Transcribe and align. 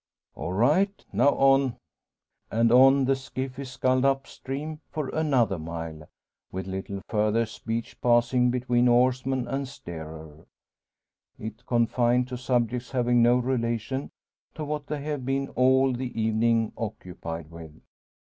"All 0.33 0.51
right! 0.53 1.05
Now 1.13 1.35
on!" 1.35 1.75
And 2.49 2.71
on 2.71 3.05
the 3.05 3.15
skiff 3.15 3.59
is 3.59 3.69
sculled 3.73 4.03
up 4.03 4.25
stream 4.25 4.81
for 4.89 5.09
another 5.09 5.59
mile, 5.59 6.09
with 6.51 6.65
little 6.65 7.03
further 7.07 7.45
speech 7.45 8.01
passing 8.01 8.49
between 8.49 8.87
oarsman 8.87 9.47
and 9.47 9.67
steerer; 9.67 10.47
it 11.37 11.67
confined 11.67 12.27
to 12.29 12.37
subjects 12.39 12.89
having 12.89 13.21
no 13.21 13.37
relation 13.37 14.09
to 14.55 14.65
what 14.65 14.87
they 14.87 15.01
have 15.03 15.23
been 15.23 15.49
all 15.49 15.93
the 15.93 16.19
evening 16.19 16.73
occupied 16.79 17.51
with. 17.51 17.79